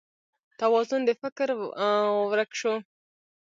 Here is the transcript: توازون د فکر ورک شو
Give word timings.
توازون 0.59 1.01
د 1.05 1.11
فکر 1.21 1.47
ورک 2.29 2.51
شو 2.59 2.73